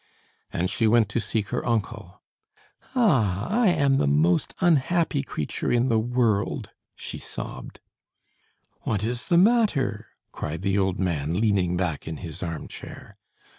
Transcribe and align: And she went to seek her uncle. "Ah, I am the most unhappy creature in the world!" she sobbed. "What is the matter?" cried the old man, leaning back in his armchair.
And 0.51 0.67
she 0.71 0.87
went 0.87 1.09
to 1.09 1.19
seek 1.19 1.49
her 1.49 1.63
uncle. 1.63 2.23
"Ah, 2.95 3.47
I 3.49 3.67
am 3.67 3.97
the 3.97 4.07
most 4.07 4.55
unhappy 4.59 5.21
creature 5.21 5.71
in 5.71 5.89
the 5.89 5.99
world!" 5.99 6.71
she 6.95 7.19
sobbed. 7.19 7.81
"What 8.81 9.03
is 9.03 9.27
the 9.27 9.37
matter?" 9.37 10.07
cried 10.31 10.63
the 10.63 10.75
old 10.75 10.97
man, 10.99 11.39
leaning 11.39 11.77
back 11.77 12.07
in 12.07 12.17
his 12.17 12.41
armchair. 12.41 13.15